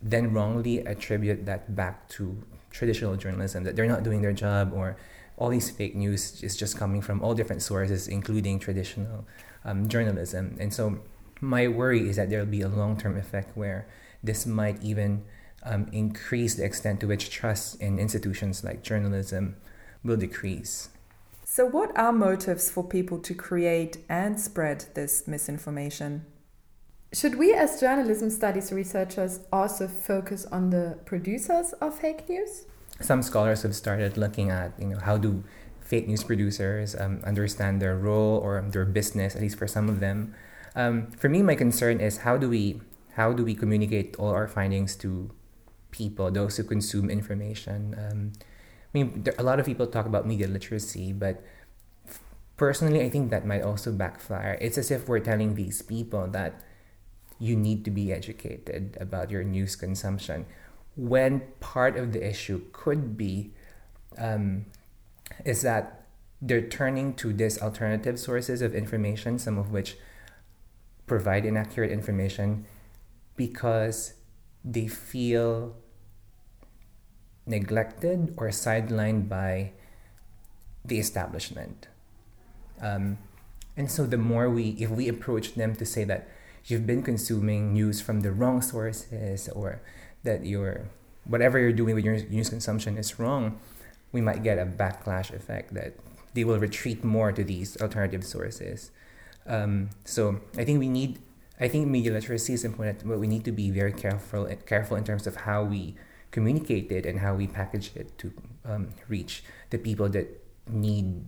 then 0.05 0.31
wrongly 0.31 0.79
attribute 0.85 1.45
that 1.47 1.75
back 1.75 2.07
to 2.07 2.37
traditional 2.69 3.15
journalism 3.15 3.63
that 3.63 3.75
they're 3.75 3.87
not 3.87 4.03
doing 4.03 4.21
their 4.21 4.33
job 4.33 4.71
or 4.73 4.95
all 5.37 5.49
these 5.49 5.69
fake 5.69 5.95
news 5.95 6.41
is 6.43 6.55
just 6.55 6.77
coming 6.77 7.01
from 7.01 7.21
all 7.21 7.33
different 7.33 7.61
sources, 7.61 8.07
including 8.07 8.59
traditional 8.59 9.25
um, 9.65 9.89
journalism. 9.89 10.55
And 10.59 10.73
so 10.73 10.99
my 11.41 11.67
worry 11.67 12.07
is 12.07 12.15
that 12.15 12.29
there 12.29 12.39
will 12.39 12.45
be 12.45 12.61
a 12.61 12.69
long 12.69 12.97
term 12.97 13.17
effect 13.17 13.57
where 13.57 13.87
this 14.23 14.45
might 14.45 14.81
even 14.83 15.25
um, 15.63 15.87
increase 15.91 16.55
the 16.55 16.63
extent 16.63 16.99
to 17.01 17.07
which 17.07 17.31
trust 17.31 17.81
in 17.81 17.99
institutions 17.99 18.63
like 18.63 18.83
journalism 18.83 19.55
will 20.03 20.17
decrease. 20.17 20.89
So, 21.43 21.65
what 21.65 21.97
are 21.97 22.11
motives 22.11 22.69
for 22.69 22.83
people 22.83 23.17
to 23.19 23.33
create 23.33 23.97
and 24.07 24.39
spread 24.39 24.85
this 24.93 25.27
misinformation? 25.27 26.25
Should 27.15 27.35
we, 27.35 27.53
as 27.53 27.79
journalism 27.79 28.29
studies 28.29 28.73
researchers, 28.73 29.39
also 29.49 29.87
focus 29.87 30.45
on 30.51 30.71
the 30.71 30.99
producers 31.05 31.71
of 31.79 31.97
fake 31.97 32.27
news? 32.27 32.65
Some 32.99 33.23
scholars 33.23 33.61
have 33.61 33.73
started 33.73 34.17
looking 34.17 34.51
at, 34.51 34.73
you 34.77 34.87
know, 34.87 34.99
how 34.99 35.15
do 35.15 35.45
fake 35.79 36.09
news 36.09 36.25
producers 36.25 36.93
um, 36.93 37.21
understand 37.23 37.81
their 37.81 37.95
role 37.95 38.37
or 38.43 38.59
their 38.67 38.83
business, 38.83 39.33
at 39.33 39.41
least 39.41 39.57
for 39.57 39.65
some 39.65 39.87
of 39.87 40.01
them. 40.01 40.35
Um, 40.75 41.07
for 41.11 41.29
me, 41.29 41.41
my 41.41 41.55
concern 41.55 42.01
is 42.01 42.27
how 42.27 42.35
do 42.35 42.49
we 42.49 42.81
how 43.13 43.31
do 43.31 43.45
we 43.45 43.55
communicate 43.55 44.17
all 44.19 44.35
our 44.35 44.49
findings 44.49 44.97
to 44.97 45.31
people, 45.91 46.29
those 46.31 46.57
who 46.57 46.65
consume 46.65 47.09
information? 47.09 47.95
Um, 47.95 48.33
I 48.35 48.91
mean, 48.91 49.23
there, 49.23 49.35
a 49.39 49.43
lot 49.43 49.61
of 49.61 49.65
people 49.65 49.87
talk 49.87 50.05
about 50.05 50.27
media 50.27 50.49
literacy, 50.49 51.13
but 51.13 51.41
personally, 52.57 52.99
I 52.99 53.09
think 53.09 53.31
that 53.31 53.47
might 53.47 53.61
also 53.61 53.93
backfire. 53.93 54.57
It's 54.59 54.77
as 54.77 54.91
if 54.91 55.07
we're 55.07 55.23
telling 55.23 55.55
these 55.55 55.81
people 55.81 56.27
that 56.35 56.59
you 57.39 57.55
need 57.55 57.83
to 57.85 57.91
be 57.91 58.13
educated 58.13 58.97
about 58.99 59.29
your 59.29 59.43
news 59.43 59.75
consumption, 59.75 60.45
when 60.95 61.41
part 61.59 61.97
of 61.97 62.13
the 62.13 62.25
issue 62.25 62.61
could 62.71 63.17
be 63.17 63.51
um, 64.17 64.65
is 65.43 65.61
that 65.61 66.05
they're 66.41 66.61
turning 66.61 67.13
to 67.15 67.33
these 67.33 67.61
alternative 67.61 68.19
sources 68.19 68.61
of 68.61 68.73
information, 68.75 69.39
some 69.39 69.57
of 69.57 69.71
which 69.71 69.97
provide 71.07 71.45
inaccurate 71.45 71.91
information 71.91 72.65
because 73.35 74.13
they 74.63 74.87
feel 74.87 75.75
neglected 77.45 78.33
or 78.37 78.49
sidelined 78.49 79.29
by 79.29 79.71
the 80.83 80.99
establishment. 80.99 81.87
Um, 82.81 83.17
and 83.77 83.91
so 83.91 84.05
the 84.05 84.17
more 84.17 84.49
we, 84.49 84.69
if 84.79 84.89
we 84.89 85.07
approach 85.07 85.55
them 85.55 85.75
to 85.75 85.85
say 85.85 86.03
that 86.05 86.27
you've 86.65 86.87
been 86.87 87.03
consuming 87.03 87.73
news 87.73 88.01
from 88.01 88.21
the 88.21 88.31
wrong 88.31 88.61
sources 88.61 89.49
or 89.49 89.81
that 90.23 90.45
you're, 90.45 90.89
whatever 91.25 91.59
you're 91.59 91.71
doing 91.71 91.95
with 91.95 92.03
your 92.03 92.17
news 92.29 92.49
consumption 92.49 92.97
is 92.97 93.19
wrong, 93.19 93.59
we 94.11 94.21
might 94.21 94.43
get 94.43 94.57
a 94.57 94.65
backlash 94.65 95.33
effect 95.33 95.73
that 95.73 95.93
they 96.33 96.43
will 96.43 96.59
retreat 96.59 97.03
more 97.03 97.31
to 97.31 97.43
these 97.43 97.79
alternative 97.81 98.23
sources. 98.23 98.91
Um, 99.45 99.89
so 100.05 100.41
I 100.57 100.63
think 100.63 100.79
we 100.79 100.89
need, 100.89 101.19
I 101.59 101.67
think 101.67 101.87
media 101.87 102.11
literacy 102.11 102.53
is 102.53 102.65
important, 102.65 103.07
but 103.07 103.19
we 103.19 103.27
need 103.27 103.45
to 103.45 103.51
be 103.51 103.69
very 103.69 103.93
careful, 103.93 104.49
careful 104.65 104.97
in 104.97 105.03
terms 105.03 105.27
of 105.27 105.35
how 105.35 105.63
we 105.63 105.95
communicate 106.31 106.91
it 106.91 107.05
and 107.05 107.19
how 107.19 107.35
we 107.35 107.47
package 107.47 107.91
it 107.95 108.17
to 108.17 108.33
um, 108.65 108.89
reach 109.07 109.43
the 109.69 109.77
people 109.77 110.09
that 110.09 110.43
need 110.67 111.27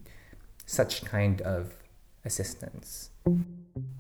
such 0.66 1.06
kind 1.06 1.42
of 1.42 1.76
assistance. 2.28 3.10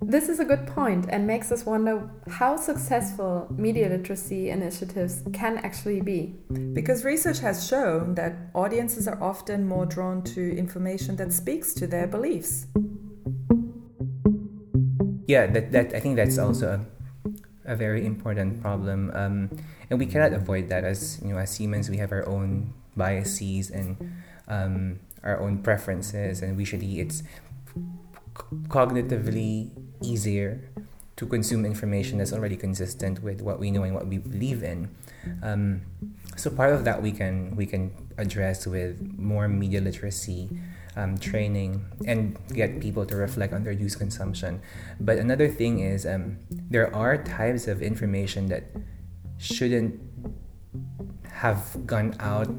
This 0.01 0.29
is 0.29 0.39
a 0.39 0.45
good 0.45 0.67
point 0.67 1.07
and 1.09 1.25
makes 1.25 1.51
us 1.51 1.65
wonder 1.65 2.09
how 2.29 2.55
successful 2.55 3.47
media 3.57 3.89
literacy 3.89 4.49
initiatives 4.49 5.23
can 5.33 5.57
actually 5.57 6.01
be. 6.01 6.35
Because 6.73 7.03
research 7.03 7.39
has 7.39 7.67
shown 7.67 8.15
that 8.15 8.33
audiences 8.53 9.07
are 9.07 9.21
often 9.21 9.67
more 9.67 9.85
drawn 9.85 10.21
to 10.35 10.55
information 10.55 11.15
that 11.17 11.33
speaks 11.33 11.73
to 11.73 11.87
their 11.87 12.07
beliefs. 12.07 12.67
Yeah, 15.27 15.47
that, 15.47 15.71
that 15.71 15.93
I 15.93 15.99
think 15.99 16.15
that's 16.15 16.37
also 16.37 16.85
a, 17.65 17.73
a 17.73 17.75
very 17.75 18.05
important 18.05 18.61
problem. 18.61 19.11
Um, 19.13 19.49
and 19.89 19.99
we 19.99 20.05
cannot 20.05 20.33
avoid 20.33 20.69
that 20.69 20.83
as 20.83 21.19
you 21.21 21.33
know 21.33 21.39
as 21.39 21.57
humans 21.57 21.89
we 21.89 21.97
have 21.97 22.11
our 22.11 22.27
own 22.27 22.73
biases 22.95 23.69
and 23.69 23.97
um, 24.47 24.99
our 25.23 25.39
own 25.39 25.59
preferences 25.59 26.41
and 26.41 26.57
usually 26.59 26.99
it's 26.99 27.23
cognitively 28.67 29.71
easier 30.01 30.69
to 31.15 31.25
consume 31.25 31.65
information 31.65 32.19
that's 32.19 32.31
already 32.31 32.55
consistent 32.55 33.23
with 33.23 33.41
what 33.41 33.59
we 33.59 33.71
know 33.71 33.83
and 33.83 33.93
what 33.93 34.07
we 34.07 34.17
believe 34.19 34.63
in. 34.63 34.89
Um, 35.41 35.81
so 36.35 36.49
part 36.51 36.73
of 36.73 36.85
that 36.85 37.01
we 37.01 37.11
can 37.11 37.55
we 37.55 37.65
can 37.65 37.91
address 38.17 38.67
with 38.67 39.01
more 39.17 39.47
media 39.47 39.81
literacy 39.81 40.49
um, 40.95 41.17
training 41.17 41.85
and 42.05 42.37
get 42.53 42.79
people 42.79 43.05
to 43.05 43.15
reflect 43.15 43.53
on 43.53 43.63
their 43.63 43.73
news 43.73 43.95
consumption. 43.95 44.61
But 44.99 45.17
another 45.17 45.47
thing 45.47 45.79
is 45.79 46.05
um, 46.05 46.37
there 46.49 46.93
are 46.93 47.17
types 47.17 47.67
of 47.67 47.81
information 47.81 48.47
that 48.47 48.63
shouldn't 49.37 49.99
have 51.31 51.85
gone 51.85 52.15
out 52.19 52.49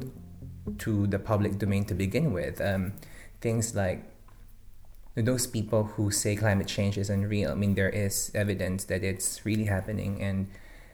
to 0.79 1.07
the 1.07 1.19
public 1.19 1.57
domain 1.57 1.85
to 1.85 1.93
begin 1.93 2.31
with. 2.31 2.61
Um, 2.61 2.93
things 3.41 3.75
like 3.75 4.03
those 5.21 5.47
people 5.47 5.85
who 5.85 6.11
say 6.11 6.35
climate 6.35 6.67
change 6.67 6.97
is 6.97 7.09
unreal, 7.09 7.51
I 7.51 7.55
mean, 7.55 7.75
there 7.75 7.89
is 7.89 8.31
evidence 8.33 8.85
that 8.85 9.03
it's 9.03 9.45
really 9.45 9.65
happening. 9.65 10.21
And 10.21 10.47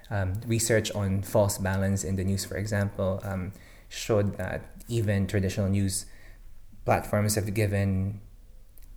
um, 0.10 0.34
research 0.46 0.92
on 0.92 1.22
false 1.22 1.58
balance 1.58 2.04
in 2.04 2.16
the 2.16 2.24
news, 2.24 2.46
for 2.46 2.58
example, 2.58 3.20
um, 3.24 3.52
showed 3.90 4.38
that 4.38 4.62
even 4.88 5.28
traditional 5.28 5.70
news 5.70 6.06
platforms 6.86 7.36
have 7.36 7.54
given 7.54 8.22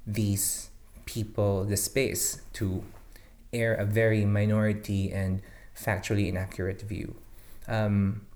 these 0.07 0.71
people 1.07 1.65
the 1.65 1.77
space 1.77 2.43
to 2.53 2.85
air 3.53 3.75
a 3.75 3.85
very 3.85 4.25
minority 4.25 5.11
and 5.11 5.41
factually 5.75 6.29
inaccurate 6.29 6.83
view. 6.83 7.17
Um, 7.67 8.27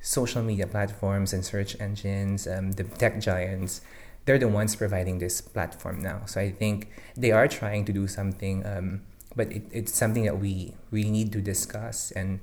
social 0.00 0.42
media 0.42 0.66
platforms 0.66 1.32
and 1.32 1.44
search 1.44 1.78
engines, 1.80 2.46
um, 2.46 2.72
the 2.72 2.84
tech 2.84 3.20
giants, 3.20 3.80
they're 4.24 4.38
the 4.38 4.48
ones 4.48 4.76
providing 4.76 5.18
this 5.18 5.40
platform 5.40 6.00
now. 6.00 6.22
So 6.26 6.40
I 6.40 6.50
think 6.50 6.88
they 7.16 7.32
are 7.32 7.48
trying 7.48 7.84
to 7.86 7.92
do 7.92 8.06
something 8.06 8.64
um, 8.66 9.02
but 9.36 9.52
it, 9.52 9.62
it's 9.70 9.94
something 9.94 10.24
that 10.24 10.38
we 10.38 10.74
we 10.90 11.04
need 11.10 11.32
to 11.32 11.40
discuss 11.40 12.10
and 12.12 12.40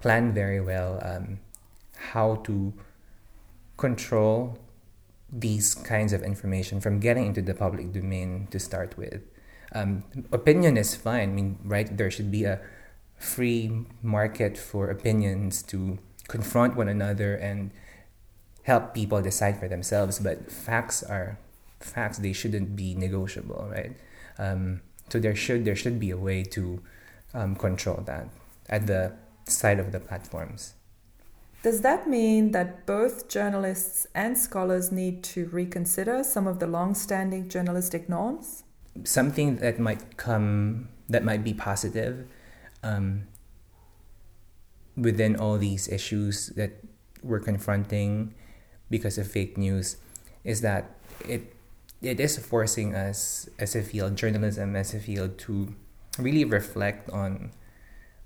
plan 0.00 0.32
very 0.32 0.60
well 0.60 1.00
um, 1.02 1.40
how 2.12 2.36
to 2.36 2.72
control 3.76 4.58
these 5.30 5.74
kinds 5.74 6.12
of 6.12 6.22
information 6.22 6.80
from 6.80 7.00
getting 7.00 7.26
into 7.26 7.42
the 7.42 7.54
public 7.54 7.92
domain 7.92 8.48
to 8.50 8.58
start 8.58 8.96
with. 8.96 9.20
Um, 9.74 10.04
opinion 10.32 10.76
is 10.76 10.94
fine. 10.94 11.30
I 11.30 11.32
mean, 11.32 11.58
right? 11.64 11.94
There 11.94 12.10
should 12.10 12.30
be 12.30 12.44
a 12.44 12.60
free 13.18 13.84
market 14.02 14.56
for 14.56 14.88
opinions 14.88 15.62
to 15.64 15.98
confront 16.28 16.76
one 16.76 16.88
another 16.88 17.34
and 17.34 17.70
help 18.68 18.92
people 18.92 19.20
decide 19.22 19.58
for 19.58 19.66
themselves. 19.66 20.20
But 20.20 20.52
facts 20.52 21.02
are 21.02 21.38
facts; 21.80 22.18
they 22.18 22.32
shouldn't 22.32 22.76
be 22.76 22.94
negotiable, 22.94 23.66
right? 23.72 23.96
Um, 24.38 24.80
so 25.08 25.18
there 25.18 25.34
should 25.34 25.64
there 25.64 25.76
should 25.82 25.98
be 25.98 26.10
a 26.10 26.20
way 26.28 26.44
to 26.56 26.80
um, 27.34 27.56
control 27.56 28.04
that 28.04 28.28
at 28.68 28.86
the 28.86 29.12
side 29.48 29.80
of 29.80 29.90
the 29.90 30.00
platforms. 30.00 30.74
Does 31.62 31.80
that 31.80 32.06
mean 32.06 32.52
that 32.52 32.86
both 32.86 33.28
journalists 33.28 34.06
and 34.14 34.38
scholars 34.38 34.92
need 34.92 35.24
to 35.34 35.46
reconsider 35.46 36.22
some 36.22 36.46
of 36.46 36.60
the 36.60 36.68
long-standing 36.68 37.48
journalistic 37.48 38.08
norms? 38.08 38.62
Something 39.02 39.56
that 39.56 39.80
might 39.80 40.16
come 40.16 40.88
that 41.08 41.24
might 41.24 41.42
be 41.42 41.54
positive 41.54 42.28
um, 42.82 43.26
within 44.96 45.34
all 45.36 45.58
these 45.58 45.88
issues 45.88 46.48
that 46.54 46.72
we're 47.22 47.40
confronting 47.40 48.34
because 48.90 49.18
of 49.18 49.30
fake 49.30 49.56
news 49.56 49.96
is 50.44 50.60
that 50.60 50.90
it 51.28 51.54
it 52.00 52.20
is 52.20 52.38
forcing 52.38 52.94
us 52.94 53.48
as 53.58 53.74
a 53.74 53.82
field, 53.82 54.14
journalism 54.14 54.76
as 54.76 54.94
a 54.94 55.00
field, 55.00 55.36
to 55.38 55.74
really 56.18 56.44
reflect 56.44 57.10
on 57.10 57.50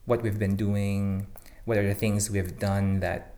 what 0.05 0.23
we've 0.23 0.39
been 0.39 0.57
doing, 0.57 1.27
what 1.65 1.79
are 1.79 1.87
the 1.87 1.95
things 1.95 2.31
we've 2.31 2.59
done 2.59 3.01
that 3.01 3.33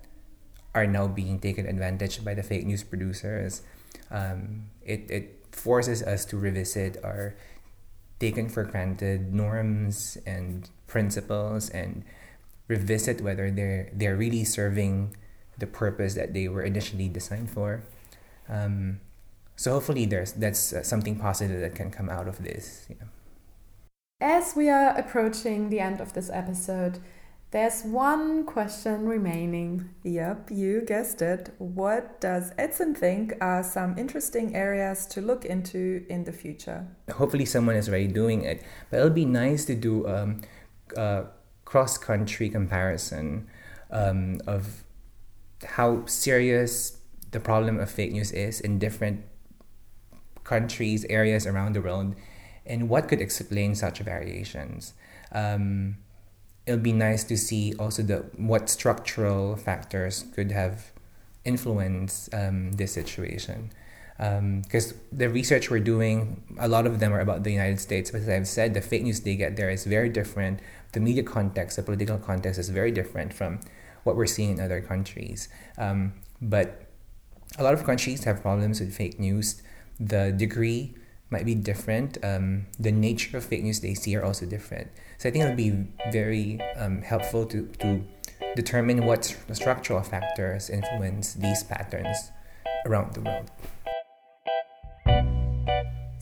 are 0.74 0.86
now 0.86 1.06
being 1.06 1.38
taken 1.38 1.66
advantage 1.66 2.24
by 2.24 2.34
the 2.34 2.42
fake 2.42 2.66
news 2.66 2.82
producers. 2.82 3.62
Um, 4.10 4.70
it, 4.82 5.06
it 5.08 5.46
forces 5.52 6.02
us 6.02 6.24
to 6.26 6.36
revisit 6.36 6.98
our 7.04 7.36
taken 8.18 8.48
for 8.48 8.64
granted 8.64 9.32
norms 9.32 10.18
and 10.26 10.68
principles 10.86 11.70
and 11.70 12.04
revisit 12.68 13.20
whether 13.20 13.50
they're 13.50 13.90
they're 13.92 14.16
really 14.16 14.44
serving 14.44 15.14
the 15.58 15.66
purpose 15.66 16.14
that 16.14 16.34
they 16.34 16.48
were 16.48 16.62
initially 16.62 17.08
designed 17.08 17.50
for. 17.50 17.82
Um, 18.48 19.00
so 19.56 19.72
hopefully 19.72 20.04
there's 20.06 20.32
that's 20.32 20.72
uh, 20.72 20.82
something 20.82 21.16
positive 21.16 21.60
that 21.60 21.74
can 21.74 21.90
come 21.90 22.08
out 22.08 22.28
of 22.28 22.42
this. 22.42 22.86
Yeah. 22.88 23.06
As 24.20 24.54
we 24.56 24.68
are 24.68 24.96
approaching 24.96 25.70
the 25.70 25.80
end 25.80 26.00
of 26.00 26.12
this 26.12 26.30
episode, 26.32 26.98
there's 27.50 27.82
one 27.84 28.44
question 28.44 29.06
remaining. 29.06 29.90
Yep, 30.02 30.50
you 30.50 30.80
guessed 30.80 31.22
it. 31.22 31.54
What 31.58 32.20
does 32.20 32.52
Edson 32.58 32.94
think 32.94 33.34
are 33.40 33.62
some 33.62 33.96
interesting 33.96 34.56
areas 34.56 35.06
to 35.06 35.20
look 35.20 35.44
into 35.44 36.04
in 36.08 36.24
the 36.24 36.32
future? 36.32 36.86
Hopefully, 37.12 37.44
someone 37.44 37.76
is 37.76 37.88
already 37.88 38.08
doing 38.08 38.42
it, 38.42 38.62
but 38.90 38.98
it'll 38.98 39.10
be 39.10 39.24
nice 39.24 39.64
to 39.66 39.74
do 39.74 40.06
um, 40.08 40.40
a 40.96 41.26
cross 41.64 41.96
country 41.96 42.48
comparison 42.48 43.46
um, 43.90 44.40
of 44.46 44.83
how 45.64 46.04
serious 46.06 46.98
the 47.30 47.40
problem 47.40 47.78
of 47.78 47.90
fake 47.90 48.12
news 48.12 48.32
is 48.32 48.60
in 48.60 48.78
different 48.78 49.24
countries, 50.44 51.04
areas 51.08 51.46
around 51.46 51.74
the 51.74 51.80
world, 51.80 52.14
and 52.66 52.88
what 52.88 53.08
could 53.08 53.20
explain 53.20 53.74
such 53.74 53.98
variations. 53.98 54.94
Um, 55.32 55.96
it'll 56.66 56.80
be 56.80 56.92
nice 56.92 57.24
to 57.24 57.36
see 57.36 57.74
also 57.78 58.02
the 58.02 58.18
what 58.36 58.68
structural 58.68 59.56
factors 59.56 60.24
could 60.34 60.52
have 60.52 60.92
influenced 61.44 62.32
um, 62.34 62.72
this 62.72 62.92
situation. 62.92 63.70
Because 64.16 64.92
um, 64.92 64.98
the 65.10 65.28
research 65.28 65.70
we're 65.70 65.80
doing, 65.80 66.40
a 66.58 66.68
lot 66.68 66.86
of 66.86 67.00
them 67.00 67.12
are 67.12 67.20
about 67.20 67.42
the 67.42 67.50
United 67.50 67.80
States. 67.80 68.12
But 68.12 68.20
as 68.22 68.28
I've 68.28 68.46
said, 68.46 68.72
the 68.72 68.80
fake 68.80 69.02
news 69.02 69.20
they 69.20 69.34
get 69.34 69.56
there 69.56 69.70
is 69.70 69.84
very 69.84 70.08
different. 70.08 70.60
The 70.92 71.00
media 71.00 71.24
context, 71.24 71.76
the 71.76 71.82
political 71.82 72.18
context 72.18 72.60
is 72.60 72.68
very 72.68 72.92
different 72.92 73.34
from 73.34 73.58
what 74.04 74.16
we're 74.16 74.26
seeing 74.26 74.50
in 74.50 74.60
other 74.60 74.80
countries. 74.80 75.48
Um, 75.76 76.14
but 76.40 76.86
a 77.58 77.62
lot 77.62 77.74
of 77.74 77.84
countries 77.84 78.24
have 78.24 78.42
problems 78.42 78.80
with 78.80 78.94
fake 78.94 79.18
news 79.18 79.62
the 79.98 80.32
degree 80.32 80.94
might 81.30 81.44
be 81.44 81.54
different. 81.54 82.18
Um, 82.22 82.66
the 82.78 82.92
nature 82.92 83.36
of 83.36 83.44
fake 83.44 83.62
news 83.62 83.80
they 83.80 83.94
see 83.94 84.14
are 84.16 84.24
also 84.24 84.46
different. 84.46 84.88
So 85.18 85.28
I 85.28 85.32
think 85.32 85.44
it 85.44 85.48
would 85.48 85.56
be 85.56 85.86
very 86.12 86.60
um, 86.76 87.02
helpful 87.02 87.46
to, 87.46 87.66
to 87.80 88.04
determine 88.56 89.04
what 89.04 89.36
structural 89.52 90.02
factors 90.02 90.70
influence 90.70 91.34
these 91.34 91.62
patterns 91.64 92.30
around 92.86 93.14
the 93.14 93.22
world. 93.22 93.50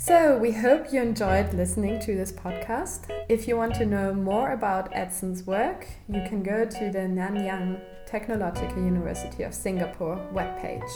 So, 0.05 0.37
we 0.37 0.51
hope 0.51 0.93
you 0.93 1.01
enjoyed 1.01 1.55
listening 1.55 2.01
to 2.01 2.17
this 2.17 2.33
podcast. 2.33 3.03
If 3.29 3.47
you 3.47 3.57
want 3.57 3.77
to 3.77 3.87
know 3.87 4.13
more 4.13 4.51
about 4.51 4.93
Edson's 4.93 5.47
work, 5.47 5.87
you 6.09 6.25
can 6.27 6.43
go 6.43 6.65
to 6.65 6.91
the 6.91 7.07
Nanyang 7.07 7.81
Technological 8.05 8.83
University 8.83 9.45
of 9.45 9.55
Singapore 9.55 10.17
webpage. 10.35 10.91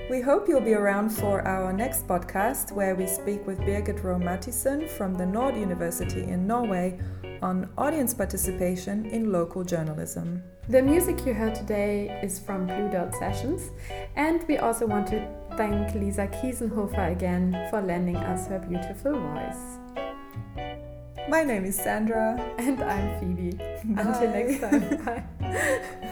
We 0.10 0.20
hope 0.20 0.50
you'll 0.50 0.60
be 0.60 0.74
around 0.74 1.12
for 1.12 1.48
our 1.48 1.72
next 1.72 2.06
podcast 2.10 2.74
where 2.74 2.94
we 2.94 3.08
speak 3.08 3.48
with 3.48 3.60
Birgit 3.62 4.02
Røe 4.02 4.22
Mathisen 4.22 4.90
from 4.90 5.14
the 5.14 5.26
Nord 5.26 5.56
University 5.56 6.24
in 6.24 6.46
Norway 6.46 7.00
on 7.42 7.70
audience 7.78 8.14
participation 8.14 9.06
in 9.06 9.32
local 9.32 9.64
journalism. 9.64 10.44
The 10.68 10.82
music 10.82 11.26
you 11.26 11.34
heard 11.34 11.56
today 11.56 12.20
is 12.22 12.38
from 12.38 12.66
Blue 12.66 12.90
Dot 12.92 13.14
Sessions, 13.16 13.70
and 14.16 14.44
we 14.48 14.58
also 14.58 14.86
want 14.86 15.08
to 15.08 15.28
thank 15.58 15.96
Lisa 15.96 16.28
Kiesenhofer 16.28 17.12
again 17.12 17.68
for 17.70 17.82
lending 17.82 18.18
us 18.18 18.48
her 18.48 18.60
beautiful 18.60 19.14
voice. 19.14 19.80
My 21.30 21.44
name 21.44 21.66
is 21.66 21.76
Sandra. 21.76 22.36
And 22.58 22.84
I'm 22.84 23.20
Phoebe. 23.20 23.58
Bye. 23.58 24.02
Until 24.02 24.30
next 24.32 24.60
time. 24.60 25.06
Bye. 25.52 26.12